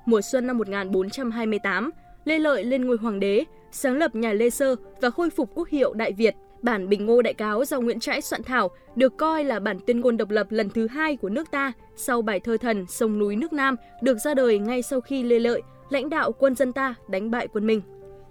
Mùa 0.05 0.21
xuân 0.21 0.47
năm 0.47 0.57
1428, 0.57 1.91
Lê 2.25 2.39
Lợi 2.39 2.63
lên 2.63 2.85
ngôi 2.85 2.97
hoàng 2.97 3.19
đế, 3.19 3.43
sáng 3.71 3.97
lập 3.97 4.15
nhà 4.15 4.33
Lê 4.33 4.49
Sơ 4.49 4.75
và 5.01 5.09
khôi 5.09 5.29
phục 5.29 5.49
quốc 5.55 5.67
hiệu 5.69 5.93
Đại 5.93 6.11
Việt. 6.13 6.35
Bản 6.61 6.89
Bình 6.89 7.05
Ngô 7.05 7.21
Đại 7.21 7.33
Cáo 7.33 7.65
do 7.65 7.79
Nguyễn 7.79 7.99
Trãi 7.99 8.21
soạn 8.21 8.43
thảo 8.43 8.71
được 8.95 9.17
coi 9.17 9.43
là 9.43 9.59
bản 9.59 9.77
tuyên 9.87 9.99
ngôn 9.99 10.17
độc 10.17 10.29
lập 10.29 10.47
lần 10.49 10.69
thứ 10.69 10.87
hai 10.87 11.15
của 11.15 11.29
nước 11.29 11.51
ta 11.51 11.71
sau 11.95 12.21
bài 12.21 12.39
thơ 12.39 12.57
thần 12.57 12.85
Sông 12.87 13.19
núi 13.19 13.35
nước 13.35 13.53
Nam 13.53 13.75
được 14.01 14.17
ra 14.17 14.33
đời 14.33 14.59
ngay 14.59 14.81
sau 14.81 15.01
khi 15.01 15.23
Lê 15.23 15.39
Lợi 15.39 15.61
lãnh 15.89 16.09
đạo 16.09 16.31
quân 16.31 16.55
dân 16.55 16.73
ta 16.73 16.95
đánh 17.07 17.31
bại 17.31 17.47
quân 17.53 17.67
Minh. 17.67 17.81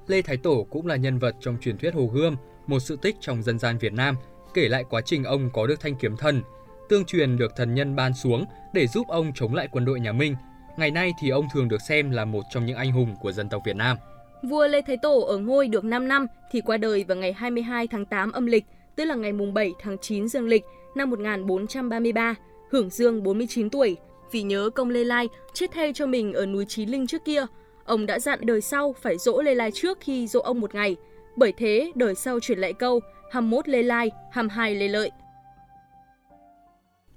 Lê 0.06 0.22
Thái 0.22 0.36
Tổ 0.36 0.66
cũng 0.70 0.86
là 0.86 0.96
nhân 0.96 1.18
vật 1.18 1.34
trong 1.40 1.56
truyền 1.60 1.78
thuyết 1.78 1.94
Hồ 1.94 2.06
Gươm, 2.06 2.36
một 2.66 2.80
sự 2.80 2.96
tích 3.02 3.16
trong 3.20 3.42
dân 3.42 3.58
gian 3.58 3.78
Việt 3.78 3.92
Nam, 3.92 4.16
kể 4.54 4.68
lại 4.68 4.84
quá 4.90 5.00
trình 5.00 5.24
ông 5.24 5.50
có 5.52 5.66
được 5.66 5.80
thanh 5.80 5.94
kiếm 5.94 6.16
thần. 6.16 6.42
Tương 6.88 7.04
truyền 7.04 7.36
được 7.36 7.52
thần 7.56 7.74
nhân 7.74 7.96
ban 7.96 8.14
xuống 8.14 8.44
để 8.74 8.86
giúp 8.86 9.08
ông 9.08 9.32
chống 9.34 9.54
lại 9.54 9.68
quân 9.72 9.84
đội 9.84 10.00
nhà 10.00 10.12
Minh. 10.12 10.34
Ngày 10.76 10.90
nay 10.90 11.12
thì 11.20 11.30
ông 11.30 11.46
thường 11.54 11.68
được 11.68 11.80
xem 11.88 12.10
là 12.10 12.24
một 12.24 12.42
trong 12.50 12.66
những 12.66 12.76
anh 12.76 12.92
hùng 12.92 13.16
của 13.20 13.32
dân 13.32 13.48
tộc 13.48 13.62
Việt 13.64 13.76
Nam. 13.76 13.96
Vua 14.42 14.66
Lê 14.66 14.82
Thái 14.82 14.96
Tổ 14.96 15.20
ở 15.20 15.38
ngôi 15.38 15.68
được 15.68 15.84
5 15.84 16.08
năm 16.08 16.26
thì 16.50 16.60
qua 16.60 16.76
đời 16.76 17.04
vào 17.08 17.16
ngày 17.16 17.32
22 17.32 17.86
tháng 17.86 18.04
8 18.04 18.32
âm 18.32 18.46
lịch, 18.46 18.64
tức 18.96 19.04
là 19.04 19.14
ngày 19.14 19.32
mùng 19.32 19.54
7 19.54 19.72
tháng 19.80 19.98
9 19.98 20.28
dương 20.28 20.48
lịch 20.48 20.64
năm 20.94 21.10
1433, 21.10 22.34
hưởng 22.70 22.90
dương 22.90 23.22
49 23.22 23.70
tuổi. 23.70 23.96
Vì 24.32 24.42
nhớ 24.42 24.70
công 24.74 24.90
Lê 24.90 25.04
Lai 25.04 25.28
chết 25.54 25.70
thay 25.72 25.92
cho 25.94 26.06
mình 26.06 26.32
ở 26.32 26.46
núi 26.46 26.64
Chí 26.68 26.86
Linh 26.86 27.06
trước 27.06 27.24
kia, 27.24 27.46
ông 27.84 28.06
đã 28.06 28.18
dặn 28.18 28.38
đời 28.42 28.60
sau 28.60 28.94
phải 29.02 29.18
dỗ 29.18 29.42
Lê 29.42 29.54
Lai 29.54 29.70
trước 29.70 29.98
khi 30.00 30.26
dỗ 30.26 30.40
ông 30.40 30.60
một 30.60 30.74
ngày. 30.74 30.96
Bởi 31.36 31.52
thế, 31.52 31.92
đời 31.94 32.14
sau 32.14 32.40
chuyển 32.40 32.58
lại 32.58 32.72
câu 32.72 33.00
21 33.30 33.68
Lê 33.68 33.82
Lai, 33.82 34.10
22 34.32 34.74
Lê 34.74 34.88
Lợi. 34.88 35.10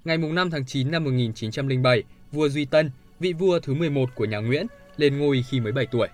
Ngày 0.04 0.18
mùng 0.18 0.34
5 0.34 0.50
tháng 0.50 0.66
9 0.66 0.90
năm 0.90 1.04
1907, 1.04 2.02
vua 2.32 2.48
Duy 2.48 2.64
Tân, 2.64 2.90
vị 3.20 3.32
vua 3.32 3.58
thứ 3.58 3.74
11 3.74 4.14
của 4.14 4.24
nhà 4.24 4.38
Nguyễn, 4.38 4.66
lên 4.96 5.18
ngôi 5.18 5.44
khi 5.50 5.60
mới 5.60 5.72
7 5.72 5.86
tuổi. 5.86 6.08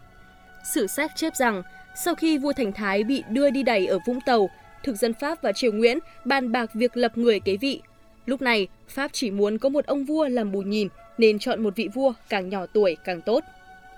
Sử 0.65 0.87
sách 0.87 1.13
chép 1.17 1.37
rằng, 1.37 1.63
sau 2.05 2.15
khi 2.15 2.39
vua 2.39 2.53
Thành 2.53 2.73
Thái 2.73 3.05
bị 3.05 3.23
đưa 3.29 3.51
đi 3.51 3.63
đày 3.63 3.87
ở 3.87 3.99
Vũng 4.07 4.21
Tàu, 4.21 4.51
thực 4.83 4.97
dân 4.97 5.15
Pháp 5.15 5.43
và 5.43 5.53
triều 5.53 5.73
Nguyễn 5.73 5.99
bàn 6.25 6.53
bạc 6.53 6.71
việc 6.75 6.97
lập 6.97 7.19
người 7.19 7.41
kế 7.41 7.57
vị. 7.57 7.81
Lúc 8.27 8.43
này, 8.43 8.69
Pháp 8.89 9.11
chỉ 9.13 9.31
muốn 9.31 9.59
có 9.59 9.69
một 9.69 9.87
ông 9.87 10.05
vua 10.05 10.29
làm 10.29 10.53
bù 10.53 10.63
nhìn 10.63 10.89
nên 11.19 11.39
chọn 11.39 11.63
một 11.63 11.77
vị 11.77 11.89
vua 11.95 12.13
càng 12.29 12.49
nhỏ 12.49 12.67
tuổi 12.67 12.97
càng 13.05 13.21
tốt. 13.21 13.45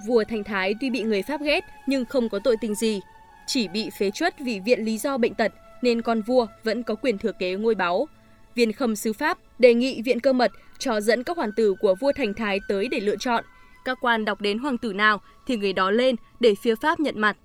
Vua 0.06 0.24
Thành 0.24 0.44
Thái 0.44 0.74
tuy 0.80 0.90
bị 0.90 1.02
người 1.02 1.22
Pháp 1.22 1.40
ghét 1.40 1.64
nhưng 1.86 2.04
không 2.04 2.28
có 2.28 2.38
tội 2.44 2.56
tình 2.60 2.74
gì, 2.74 3.00
chỉ 3.46 3.68
bị 3.68 3.90
phế 3.98 4.10
truất 4.10 4.34
vì 4.40 4.60
viện 4.60 4.84
lý 4.84 4.98
do 4.98 5.18
bệnh 5.18 5.34
tật 5.34 5.52
nên 5.82 6.02
con 6.02 6.22
vua 6.22 6.46
vẫn 6.64 6.82
có 6.82 6.94
quyền 6.94 7.18
thừa 7.18 7.32
kế 7.32 7.54
ngôi 7.54 7.74
báu. 7.74 8.08
Viên 8.54 8.72
khâm 8.72 8.96
sứ 8.96 9.12
Pháp 9.12 9.38
đề 9.58 9.74
nghị 9.74 10.02
viện 10.02 10.20
cơ 10.20 10.32
mật 10.32 10.52
cho 10.78 11.00
dẫn 11.00 11.24
các 11.24 11.36
hoàng 11.36 11.52
tử 11.56 11.74
của 11.80 11.94
vua 11.94 12.12
Thành 12.12 12.34
Thái 12.34 12.60
tới 12.68 12.88
để 12.88 13.00
lựa 13.00 13.16
chọn. 13.16 13.44
Các 13.84 13.98
quan 14.00 14.24
đọc 14.24 14.40
đến 14.40 14.58
hoàng 14.58 14.78
tử 14.78 14.92
nào 14.92 15.20
thì 15.46 15.56
người 15.56 15.72
đó 15.72 15.90
lên 15.90 16.16
để 16.40 16.54
phía 16.54 16.74
Pháp 16.74 17.00
nhận 17.00 17.20
mặt. 17.20 17.36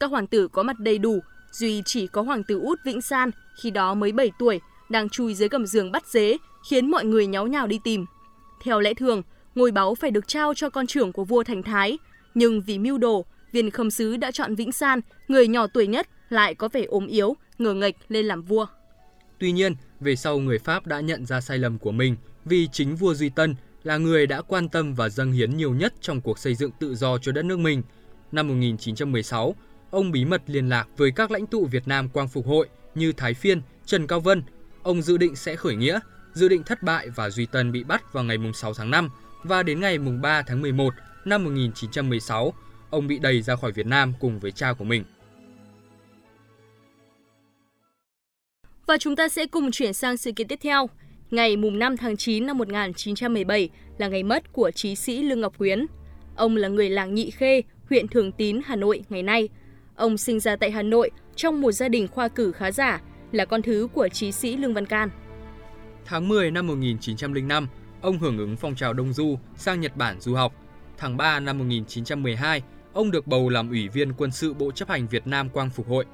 Các 0.00 0.10
hoàng 0.10 0.26
tử 0.26 0.48
có 0.48 0.62
mặt 0.62 0.78
đầy 0.78 0.98
đủ, 0.98 1.20
duy 1.52 1.82
chỉ 1.86 2.06
có 2.06 2.22
hoàng 2.22 2.42
tử 2.44 2.58
út 2.58 2.78
Vĩnh 2.84 3.00
San, 3.00 3.30
khi 3.62 3.70
đó 3.70 3.94
mới 3.94 4.12
7 4.12 4.30
tuổi, 4.38 4.60
đang 4.88 5.08
chui 5.08 5.34
dưới 5.34 5.48
gầm 5.48 5.66
giường 5.66 5.92
bắt 5.92 6.06
dế, 6.06 6.36
khiến 6.70 6.90
mọi 6.90 7.04
người 7.04 7.26
nháo 7.26 7.46
nhào 7.46 7.66
đi 7.66 7.80
tìm. 7.84 8.06
Theo 8.62 8.80
lẽ 8.80 8.94
thường, 8.94 9.22
ngôi 9.54 9.70
báu 9.70 9.94
phải 9.94 10.10
được 10.10 10.28
trao 10.28 10.54
cho 10.54 10.70
con 10.70 10.86
trưởng 10.86 11.12
của 11.12 11.24
vua 11.24 11.42
Thành 11.42 11.62
Thái, 11.62 11.98
nhưng 12.34 12.60
vì 12.60 12.78
mưu 12.78 12.98
đồ, 12.98 13.24
viên 13.52 13.70
khâm 13.70 13.90
sứ 13.90 14.16
đã 14.16 14.30
chọn 14.30 14.54
Vĩnh 14.54 14.72
San, 14.72 15.00
người 15.28 15.48
nhỏ 15.48 15.66
tuổi 15.66 15.86
nhất, 15.86 16.08
lại 16.28 16.54
có 16.54 16.68
vẻ 16.72 16.84
ốm 16.84 17.06
yếu, 17.06 17.36
ngờ 17.58 17.74
nghệch 17.74 17.96
lên 18.08 18.26
làm 18.26 18.42
vua. 18.42 18.66
Tuy 19.38 19.52
nhiên, 19.52 19.74
về 20.00 20.16
sau 20.16 20.38
người 20.38 20.58
Pháp 20.58 20.86
đã 20.86 21.00
nhận 21.00 21.26
ra 21.26 21.40
sai 21.40 21.58
lầm 21.58 21.78
của 21.78 21.92
mình 21.92 22.16
vì 22.44 22.68
chính 22.72 22.96
vua 22.96 23.14
Duy 23.14 23.28
Tân 23.28 23.54
là 23.82 23.96
người 23.96 24.26
đã 24.26 24.42
quan 24.42 24.68
tâm 24.68 24.94
và 24.94 25.08
dâng 25.08 25.32
hiến 25.32 25.56
nhiều 25.56 25.74
nhất 25.74 25.94
trong 26.00 26.20
cuộc 26.20 26.38
xây 26.38 26.54
dựng 26.54 26.70
tự 26.78 26.94
do 26.94 27.18
cho 27.18 27.32
đất 27.32 27.44
nước 27.44 27.58
mình. 27.58 27.82
Năm 28.32 28.48
1916, 28.48 29.54
ông 29.90 30.10
bí 30.12 30.24
mật 30.24 30.42
liên 30.46 30.68
lạc 30.68 30.86
với 30.96 31.10
các 31.10 31.30
lãnh 31.30 31.46
tụ 31.46 31.66
Việt 31.66 31.88
Nam 31.88 32.08
Quang 32.08 32.28
Phục 32.28 32.46
Hội 32.46 32.68
như 32.94 33.12
Thái 33.12 33.34
Phiên, 33.34 33.62
Trần 33.86 34.06
Cao 34.06 34.20
Vân. 34.20 34.42
Ông 34.82 35.02
dự 35.02 35.16
định 35.16 35.36
sẽ 35.36 35.56
khởi 35.56 35.74
nghĩa, 35.74 36.00
dự 36.34 36.48
định 36.48 36.62
thất 36.62 36.82
bại 36.82 37.08
và 37.08 37.30
Duy 37.30 37.46
Tân 37.46 37.72
bị 37.72 37.84
bắt 37.84 38.12
vào 38.12 38.24
ngày 38.24 38.36
6 38.54 38.74
tháng 38.74 38.90
5 38.90 39.08
và 39.42 39.62
đến 39.62 39.80
ngày 39.80 39.98
3 39.98 40.42
tháng 40.42 40.62
11 40.62 40.94
năm 41.24 41.44
1916, 41.44 42.54
ông 42.90 43.06
bị 43.06 43.18
đẩy 43.18 43.42
ra 43.42 43.56
khỏi 43.56 43.72
Việt 43.72 43.86
Nam 43.86 44.12
cùng 44.20 44.40
với 44.40 44.50
cha 44.50 44.72
của 44.72 44.84
mình. 44.84 45.04
Và 48.86 48.98
chúng 48.98 49.16
ta 49.16 49.28
sẽ 49.28 49.46
cùng 49.46 49.70
chuyển 49.70 49.92
sang 49.92 50.16
sự 50.16 50.32
kiện 50.32 50.48
tiếp 50.48 50.58
theo. 50.62 50.88
Ngày 51.32 51.56
mùng 51.56 51.78
5 51.78 51.96
tháng 51.96 52.16
9 52.16 52.46
năm 52.46 52.58
1917 52.58 53.68
là 53.98 54.08
ngày 54.08 54.22
mất 54.22 54.52
của 54.52 54.70
trí 54.70 54.94
sĩ 54.94 55.22
Lương 55.22 55.40
Ngọc 55.40 55.58
Quyến. 55.58 55.86
Ông 56.36 56.56
là 56.56 56.68
người 56.68 56.90
làng 56.90 57.14
Nhị 57.14 57.30
Khê, 57.30 57.62
huyện 57.88 58.08
Thường 58.08 58.32
Tín, 58.32 58.60
Hà 58.64 58.76
Nội 58.76 59.04
ngày 59.08 59.22
nay. 59.22 59.48
Ông 59.96 60.18
sinh 60.18 60.40
ra 60.40 60.56
tại 60.56 60.70
Hà 60.70 60.82
Nội 60.82 61.10
trong 61.36 61.60
một 61.60 61.72
gia 61.72 61.88
đình 61.88 62.08
khoa 62.08 62.28
cử 62.28 62.52
khá 62.52 62.70
giả, 62.70 63.00
là 63.32 63.44
con 63.44 63.62
thứ 63.62 63.88
của 63.94 64.08
trí 64.08 64.32
sĩ 64.32 64.56
Lương 64.56 64.74
Văn 64.74 64.86
Can. 64.86 65.10
Tháng 66.04 66.28
10 66.28 66.50
năm 66.50 66.66
1905, 66.66 67.68
ông 68.00 68.18
hưởng 68.18 68.38
ứng 68.38 68.56
phong 68.56 68.74
trào 68.74 68.92
Đông 68.92 69.12
Du 69.12 69.38
sang 69.56 69.80
Nhật 69.80 69.96
Bản 69.96 70.20
du 70.20 70.34
học. 70.34 70.54
Tháng 70.98 71.16
3 71.16 71.40
năm 71.40 71.58
1912, 71.58 72.62
ông 72.92 73.10
được 73.10 73.26
bầu 73.26 73.48
làm 73.48 73.70
ủy 73.70 73.88
viên 73.88 74.12
quân 74.12 74.30
sự 74.30 74.54
Bộ 74.54 74.70
chấp 74.70 74.88
hành 74.88 75.06
Việt 75.08 75.26
Nam 75.26 75.48
Quang 75.48 75.70
Phục 75.70 75.88
Hội. 75.88 76.04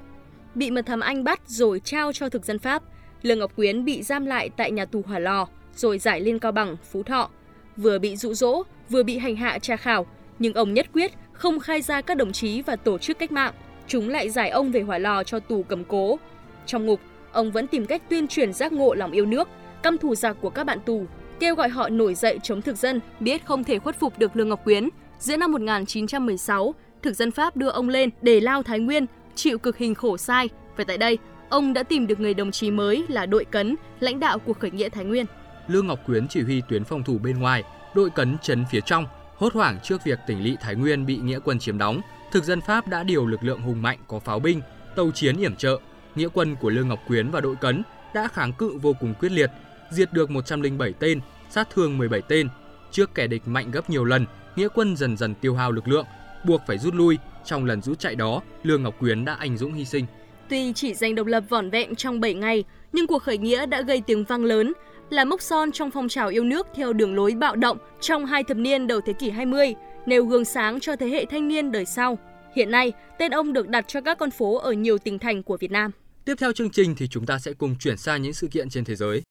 Bị 0.54 0.70
mật 0.70 0.86
thám 0.86 1.00
Anh 1.00 1.24
bắt 1.24 1.40
rồi 1.46 1.80
trao 1.80 2.12
cho 2.12 2.28
thực 2.28 2.44
dân 2.44 2.58
Pháp, 2.58 2.82
Lương 3.22 3.38
Ngọc 3.38 3.56
Quyến 3.56 3.84
bị 3.84 4.02
giam 4.02 4.26
lại 4.26 4.50
tại 4.56 4.70
nhà 4.70 4.84
tù 4.84 5.02
Hỏa 5.06 5.18
Lò, 5.18 5.46
rồi 5.76 5.98
giải 5.98 6.20
lên 6.20 6.38
Cao 6.38 6.52
Bằng, 6.52 6.76
Phú 6.90 7.02
Thọ. 7.02 7.30
Vừa 7.76 7.98
bị 7.98 8.16
dụ 8.16 8.34
dỗ, 8.34 8.62
vừa 8.90 9.02
bị 9.02 9.18
hành 9.18 9.36
hạ 9.36 9.58
tra 9.58 9.76
khảo, 9.76 10.06
nhưng 10.38 10.54
ông 10.54 10.74
nhất 10.74 10.86
quyết 10.92 11.12
không 11.32 11.60
khai 11.60 11.82
ra 11.82 12.00
các 12.00 12.16
đồng 12.16 12.32
chí 12.32 12.62
và 12.62 12.76
tổ 12.76 12.98
chức 12.98 13.18
cách 13.18 13.32
mạng. 13.32 13.54
Chúng 13.86 14.08
lại 14.08 14.30
giải 14.30 14.50
ông 14.50 14.70
về 14.70 14.80
Hỏa 14.80 14.98
Lò 14.98 15.24
cho 15.24 15.40
tù 15.40 15.62
cầm 15.62 15.84
cố. 15.84 16.18
Trong 16.66 16.86
ngục, 16.86 17.00
ông 17.32 17.52
vẫn 17.52 17.66
tìm 17.66 17.86
cách 17.86 18.02
tuyên 18.08 18.28
truyền 18.28 18.52
giác 18.52 18.72
ngộ 18.72 18.94
lòng 18.94 19.12
yêu 19.12 19.26
nước, 19.26 19.48
căm 19.82 19.98
thù 19.98 20.14
giặc 20.14 20.36
của 20.40 20.50
các 20.50 20.64
bạn 20.64 20.78
tù, 20.86 21.06
kêu 21.40 21.54
gọi 21.54 21.68
họ 21.68 21.88
nổi 21.88 22.14
dậy 22.14 22.38
chống 22.42 22.62
thực 22.62 22.76
dân, 22.76 23.00
biết 23.20 23.44
không 23.44 23.64
thể 23.64 23.78
khuất 23.78 23.96
phục 24.00 24.18
được 24.18 24.36
Lương 24.36 24.48
Ngọc 24.48 24.64
Quyến. 24.64 24.88
Giữa 25.18 25.36
năm 25.36 25.52
1916, 25.52 26.74
thực 27.02 27.16
dân 27.16 27.30
Pháp 27.30 27.56
đưa 27.56 27.68
ông 27.68 27.88
lên 27.88 28.10
để 28.22 28.40
lao 28.40 28.62
Thái 28.62 28.78
Nguyên, 28.78 29.06
chịu 29.34 29.58
cực 29.58 29.76
hình 29.76 29.94
khổ 29.94 30.16
sai 30.16 30.48
và 30.76 30.84
tại 30.84 30.98
đây 30.98 31.18
ông 31.48 31.72
đã 31.72 31.82
tìm 31.82 32.06
được 32.06 32.20
người 32.20 32.34
đồng 32.34 32.50
chí 32.50 32.70
mới 32.70 33.04
là 33.08 33.26
đội 33.26 33.44
cấn, 33.44 33.76
lãnh 34.00 34.20
đạo 34.20 34.38
cuộc 34.38 34.58
khởi 34.60 34.70
nghĩa 34.70 34.88
Thái 34.88 35.04
Nguyên. 35.04 35.26
Lương 35.68 35.86
Ngọc 35.86 36.00
Quyến 36.06 36.28
chỉ 36.28 36.42
huy 36.42 36.62
tuyến 36.68 36.84
phòng 36.84 37.02
thủ 37.02 37.18
bên 37.18 37.38
ngoài, 37.38 37.64
đội 37.94 38.10
cấn 38.10 38.36
chấn 38.42 38.64
phía 38.70 38.80
trong, 38.80 39.06
hốt 39.36 39.54
hoảng 39.54 39.78
trước 39.82 40.04
việc 40.04 40.18
tỉnh 40.26 40.42
lỵ 40.42 40.56
Thái 40.60 40.74
Nguyên 40.74 41.06
bị 41.06 41.16
nghĩa 41.16 41.38
quân 41.44 41.58
chiếm 41.58 41.78
đóng. 41.78 42.00
Thực 42.32 42.44
dân 42.44 42.60
Pháp 42.60 42.88
đã 42.88 43.02
điều 43.02 43.26
lực 43.26 43.44
lượng 43.44 43.60
hùng 43.60 43.82
mạnh 43.82 43.98
có 44.06 44.18
pháo 44.18 44.38
binh, 44.38 44.60
tàu 44.96 45.10
chiến 45.14 45.36
yểm 45.36 45.56
trợ. 45.56 45.78
Nghĩa 46.14 46.28
quân 46.34 46.56
của 46.56 46.70
Lương 46.70 46.88
Ngọc 46.88 47.00
Quyến 47.06 47.30
và 47.30 47.40
đội 47.40 47.56
cấn 47.56 47.82
đã 48.14 48.28
kháng 48.28 48.52
cự 48.52 48.78
vô 48.82 48.92
cùng 49.00 49.14
quyết 49.14 49.32
liệt, 49.32 49.50
diệt 49.90 50.12
được 50.12 50.30
107 50.30 50.92
tên, 50.92 51.20
sát 51.50 51.68
thương 51.74 51.98
17 51.98 52.22
tên. 52.28 52.48
Trước 52.90 53.14
kẻ 53.14 53.26
địch 53.26 53.48
mạnh 53.48 53.70
gấp 53.70 53.90
nhiều 53.90 54.04
lần, 54.04 54.26
nghĩa 54.56 54.68
quân 54.74 54.96
dần 54.96 55.16
dần 55.16 55.34
tiêu 55.34 55.54
hao 55.54 55.72
lực 55.72 55.88
lượng, 55.88 56.06
buộc 56.44 56.62
phải 56.66 56.78
rút 56.78 56.94
lui. 56.94 57.18
Trong 57.44 57.64
lần 57.64 57.82
rút 57.82 57.98
chạy 57.98 58.14
đó, 58.14 58.40
Lương 58.62 58.82
Ngọc 58.82 58.94
Quyến 58.98 59.24
đã 59.24 59.34
anh 59.34 59.56
dũng 59.56 59.72
hy 59.72 59.84
sinh. 59.84 60.06
Tuy 60.48 60.72
chỉ 60.72 60.94
giành 60.94 61.14
độc 61.14 61.26
lập 61.26 61.44
vỏn 61.48 61.70
vẹn 61.70 61.94
trong 61.94 62.20
7 62.20 62.34
ngày, 62.34 62.64
nhưng 62.92 63.06
cuộc 63.06 63.22
khởi 63.22 63.38
nghĩa 63.38 63.66
đã 63.66 63.82
gây 63.82 64.02
tiếng 64.06 64.24
vang 64.24 64.44
lớn, 64.44 64.72
là 65.10 65.24
mốc 65.24 65.42
son 65.42 65.72
trong 65.72 65.90
phong 65.90 66.08
trào 66.08 66.28
yêu 66.28 66.44
nước 66.44 66.66
theo 66.74 66.92
đường 66.92 67.14
lối 67.14 67.32
bạo 67.34 67.56
động 67.56 67.78
trong 68.00 68.26
hai 68.26 68.44
thập 68.44 68.56
niên 68.56 68.86
đầu 68.86 69.00
thế 69.00 69.12
kỷ 69.12 69.30
20, 69.30 69.74
nêu 70.06 70.24
gương 70.24 70.44
sáng 70.44 70.80
cho 70.80 70.96
thế 70.96 71.08
hệ 71.08 71.24
thanh 71.24 71.48
niên 71.48 71.72
đời 71.72 71.84
sau. 71.84 72.18
Hiện 72.54 72.70
nay, 72.70 72.92
tên 73.18 73.30
ông 73.30 73.52
được 73.52 73.68
đặt 73.68 73.84
cho 73.88 74.00
các 74.00 74.18
con 74.18 74.30
phố 74.30 74.58
ở 74.58 74.72
nhiều 74.72 74.98
tỉnh 74.98 75.18
thành 75.18 75.42
của 75.42 75.56
Việt 75.56 75.70
Nam. 75.70 75.90
Tiếp 76.24 76.34
theo 76.38 76.52
chương 76.52 76.70
trình 76.70 76.94
thì 76.98 77.08
chúng 77.08 77.26
ta 77.26 77.38
sẽ 77.38 77.52
cùng 77.52 77.74
chuyển 77.78 77.96
sang 77.96 78.22
những 78.22 78.32
sự 78.32 78.48
kiện 78.50 78.68
trên 78.68 78.84
thế 78.84 78.94
giới. 78.94 79.22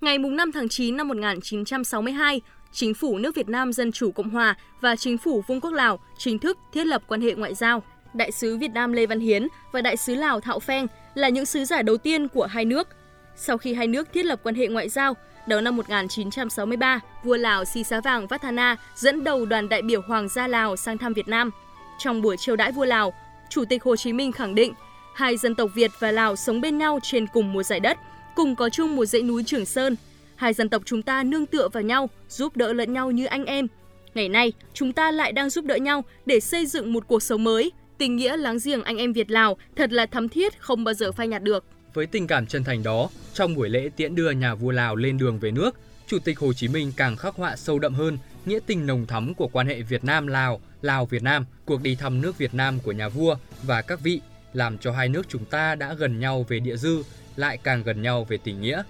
Ngày 0.00 0.18
5 0.18 0.52
tháng 0.52 0.68
9 0.68 0.96
năm 0.96 1.08
1962, 1.08 2.40
Chính 2.72 2.94
phủ 2.94 3.18
nước 3.18 3.34
Việt 3.34 3.48
Nam 3.48 3.72
Dân 3.72 3.92
Chủ 3.92 4.10
Cộng 4.10 4.30
Hòa 4.30 4.54
và 4.80 4.96
Chính 4.96 5.18
phủ 5.18 5.42
Vương 5.46 5.60
quốc 5.60 5.72
Lào 5.72 5.98
chính 6.18 6.38
thức 6.38 6.58
thiết 6.72 6.86
lập 6.86 7.02
quan 7.06 7.20
hệ 7.20 7.34
ngoại 7.34 7.54
giao. 7.54 7.82
Đại 8.14 8.32
sứ 8.32 8.56
Việt 8.56 8.70
Nam 8.74 8.92
Lê 8.92 9.06
Văn 9.06 9.20
Hiến 9.20 9.48
và 9.72 9.80
Đại 9.80 9.96
sứ 9.96 10.14
Lào 10.14 10.40
Thạo 10.40 10.58
Pheng 10.58 10.86
là 11.14 11.28
những 11.28 11.46
sứ 11.46 11.64
giả 11.64 11.82
đầu 11.82 11.96
tiên 11.96 12.28
của 12.28 12.46
hai 12.46 12.64
nước. 12.64 12.88
Sau 13.36 13.58
khi 13.58 13.74
hai 13.74 13.86
nước 13.86 14.08
thiết 14.12 14.24
lập 14.24 14.40
quan 14.42 14.54
hệ 14.54 14.68
ngoại 14.68 14.88
giao, 14.88 15.14
đầu 15.46 15.60
năm 15.60 15.76
1963, 15.76 17.00
vua 17.24 17.36
Lào 17.36 17.64
Si 17.64 17.84
Xá 17.84 18.00
Vàng 18.00 18.26
Vathana 18.26 18.76
dẫn 18.94 19.24
đầu 19.24 19.46
đoàn 19.46 19.68
đại 19.68 19.82
biểu 19.82 20.00
Hoàng 20.00 20.28
gia 20.28 20.48
Lào 20.48 20.76
sang 20.76 20.98
thăm 20.98 21.12
Việt 21.12 21.28
Nam. 21.28 21.50
Trong 21.98 22.22
buổi 22.22 22.36
chiêu 22.36 22.56
đãi 22.56 22.72
vua 22.72 22.84
Lào, 22.84 23.12
Chủ 23.50 23.64
tịch 23.64 23.82
Hồ 23.82 23.96
Chí 23.96 24.12
Minh 24.12 24.32
khẳng 24.32 24.54
định 24.54 24.72
hai 25.14 25.36
dân 25.36 25.54
tộc 25.54 25.70
Việt 25.74 25.90
và 25.98 26.10
Lào 26.10 26.36
sống 26.36 26.60
bên 26.60 26.78
nhau 26.78 26.98
trên 27.02 27.26
cùng 27.26 27.52
một 27.52 27.62
giải 27.62 27.80
đất, 27.80 27.98
cùng 28.34 28.56
có 28.56 28.68
chung 28.68 28.96
một 28.96 29.04
dãy 29.04 29.22
núi 29.22 29.42
Trường 29.46 29.64
Sơn. 29.64 29.96
Hai 30.36 30.52
dân 30.52 30.68
tộc 30.68 30.82
chúng 30.84 31.02
ta 31.02 31.22
nương 31.22 31.46
tựa 31.46 31.68
vào 31.68 31.82
nhau, 31.82 32.10
giúp 32.28 32.56
đỡ 32.56 32.72
lẫn 32.72 32.92
nhau 32.92 33.10
như 33.10 33.24
anh 33.26 33.44
em. 33.44 33.66
Ngày 34.14 34.28
nay, 34.28 34.52
chúng 34.74 34.92
ta 34.92 35.10
lại 35.10 35.32
đang 35.32 35.50
giúp 35.50 35.64
đỡ 35.64 35.76
nhau 35.76 36.04
để 36.26 36.40
xây 36.40 36.66
dựng 36.66 36.92
một 36.92 37.04
cuộc 37.06 37.22
sống 37.22 37.44
mới. 37.44 37.72
Tình 37.98 38.16
nghĩa 38.16 38.36
láng 38.36 38.58
giềng 38.64 38.82
anh 38.82 38.96
em 38.96 39.12
Việt 39.12 39.30
Lào 39.30 39.56
thật 39.76 39.92
là 39.92 40.06
thắm 40.06 40.28
thiết, 40.28 40.60
không 40.60 40.84
bao 40.84 40.94
giờ 40.94 41.12
phai 41.12 41.28
nhạt 41.28 41.42
được. 41.42 41.64
Với 41.94 42.06
tình 42.06 42.26
cảm 42.26 42.46
chân 42.46 42.64
thành 42.64 42.82
đó, 42.82 43.08
trong 43.34 43.54
buổi 43.54 43.68
lễ 43.68 43.90
tiễn 43.96 44.14
đưa 44.14 44.30
nhà 44.30 44.54
vua 44.54 44.70
Lào 44.70 44.96
lên 44.96 45.18
đường 45.18 45.38
về 45.38 45.50
nước, 45.50 45.76
Chủ 46.06 46.18
tịch 46.18 46.38
Hồ 46.38 46.52
Chí 46.52 46.68
Minh 46.68 46.92
càng 46.96 47.16
khắc 47.16 47.34
họa 47.34 47.56
sâu 47.56 47.78
đậm 47.78 47.94
hơn 47.94 48.18
nghĩa 48.44 48.58
tình 48.66 48.86
nồng 48.86 49.06
thắm 49.06 49.34
của 49.34 49.48
quan 49.48 49.66
hệ 49.66 49.82
Việt 49.82 50.04
Nam-Lào, 50.04 50.60
Lào-Việt 50.82 51.22
Nam, 51.22 51.44
cuộc 51.64 51.82
đi 51.82 51.94
thăm 51.94 52.20
nước 52.20 52.38
Việt 52.38 52.54
Nam 52.54 52.78
của 52.80 52.92
nhà 52.92 53.08
vua 53.08 53.36
và 53.62 53.82
các 53.82 54.00
vị 54.00 54.20
làm 54.52 54.78
cho 54.78 54.92
hai 54.92 55.08
nước 55.08 55.26
chúng 55.28 55.44
ta 55.44 55.74
đã 55.74 55.94
gần 55.94 56.20
nhau 56.20 56.46
về 56.48 56.60
địa 56.60 56.76
dư, 56.76 57.02
lại 57.36 57.58
càng 57.62 57.82
gần 57.82 58.02
nhau 58.02 58.24
về 58.24 58.38
tình 58.44 58.60
nghĩa. 58.60 58.82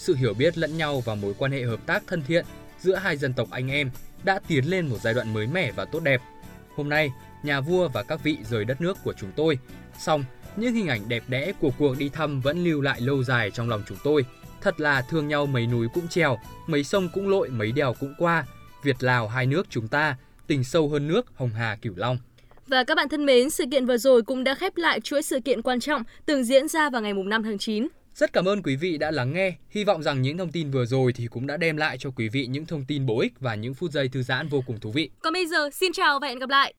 Sự 0.00 0.14
hiểu 0.14 0.34
biết 0.34 0.58
lẫn 0.58 0.78
nhau 0.78 1.00
và 1.00 1.14
mối 1.14 1.34
quan 1.38 1.52
hệ 1.52 1.62
hợp 1.62 1.86
tác 1.86 2.02
thân 2.06 2.22
thiện 2.26 2.44
giữa 2.78 2.94
hai 2.94 3.16
dân 3.16 3.32
tộc 3.32 3.48
anh 3.50 3.70
em 3.70 3.90
đã 4.24 4.40
tiến 4.48 4.64
lên 4.64 4.86
một 4.86 4.96
giai 5.02 5.14
đoạn 5.14 5.34
mới 5.34 5.46
mẻ 5.46 5.72
và 5.72 5.84
tốt 5.84 6.00
đẹp. 6.00 6.20
Hôm 6.76 6.88
nay, 6.88 7.10
nhà 7.42 7.60
vua 7.60 7.88
và 7.88 8.02
các 8.02 8.22
vị 8.22 8.38
rời 8.50 8.64
đất 8.64 8.80
nước 8.80 8.98
của 9.04 9.12
chúng 9.12 9.32
tôi. 9.36 9.58
Xong, 9.98 10.24
những 10.56 10.74
hình 10.74 10.88
ảnh 10.88 11.08
đẹp 11.08 11.22
đẽ 11.28 11.52
của 11.60 11.70
cuộc 11.78 11.98
đi 11.98 12.08
thăm 12.08 12.40
vẫn 12.40 12.64
lưu 12.64 12.80
lại 12.80 13.00
lâu 13.00 13.22
dài 13.22 13.50
trong 13.50 13.68
lòng 13.68 13.82
chúng 13.88 13.98
tôi. 14.04 14.24
Thật 14.60 14.80
là 14.80 15.02
thương 15.02 15.28
nhau 15.28 15.46
mấy 15.46 15.66
núi 15.66 15.88
cũng 15.94 16.08
trèo, 16.08 16.38
mấy 16.66 16.84
sông 16.84 17.08
cũng 17.14 17.28
lội, 17.28 17.48
mấy 17.48 17.72
đèo 17.72 17.94
cũng 18.00 18.14
qua. 18.18 18.46
Việt 18.82 18.96
Lào 19.00 19.28
hai 19.28 19.46
nước 19.46 19.66
chúng 19.70 19.88
ta, 19.88 20.16
tình 20.46 20.64
sâu 20.64 20.88
hơn 20.88 21.08
nước 21.08 21.26
Hồng 21.34 21.50
Hà 21.50 21.76
Cửu 21.82 21.92
Long. 21.96 22.18
Và 22.66 22.84
các 22.84 22.94
bạn 22.94 23.08
thân 23.08 23.26
mến, 23.26 23.50
sự 23.50 23.64
kiện 23.70 23.86
vừa 23.86 23.96
rồi 23.96 24.22
cũng 24.22 24.44
đã 24.44 24.54
khép 24.54 24.76
lại 24.76 25.00
chuỗi 25.00 25.22
sự 25.22 25.40
kiện 25.40 25.62
quan 25.62 25.80
trọng 25.80 26.02
từng 26.26 26.44
diễn 26.44 26.68
ra 26.68 26.90
vào 26.90 27.02
ngày 27.02 27.12
5 27.12 27.42
tháng 27.42 27.58
9. 27.58 27.88
Rất 28.14 28.32
cảm 28.32 28.48
ơn 28.48 28.62
quý 28.62 28.76
vị 28.76 28.98
đã 28.98 29.10
lắng 29.10 29.32
nghe. 29.32 29.52
Hy 29.70 29.84
vọng 29.84 30.02
rằng 30.02 30.22
những 30.22 30.38
thông 30.38 30.52
tin 30.52 30.70
vừa 30.70 30.84
rồi 30.84 31.12
thì 31.12 31.26
cũng 31.26 31.46
đã 31.46 31.56
đem 31.56 31.76
lại 31.76 31.98
cho 31.98 32.10
quý 32.16 32.28
vị 32.28 32.46
những 32.46 32.66
thông 32.66 32.84
tin 32.84 33.06
bổ 33.06 33.20
ích 33.20 33.32
và 33.40 33.54
những 33.54 33.74
phút 33.74 33.90
giây 33.90 34.08
thư 34.08 34.22
giãn 34.22 34.48
vô 34.48 34.62
cùng 34.66 34.80
thú 34.80 34.90
vị. 34.90 35.10
Còn 35.22 35.32
bây 35.32 35.46
giờ, 35.46 35.70
xin 35.72 35.92
chào 35.92 36.18
và 36.20 36.28
hẹn 36.28 36.38
gặp 36.38 36.50
lại! 36.50 36.68